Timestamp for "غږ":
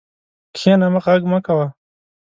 1.05-1.21